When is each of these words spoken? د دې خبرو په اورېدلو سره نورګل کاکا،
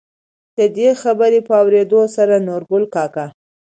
د 0.57 0.59
دې 0.77 0.89
خبرو 1.01 1.39
په 1.47 1.53
اورېدلو 1.61 2.03
سره 2.17 2.35
نورګل 2.47 2.83
کاکا، 2.95 3.25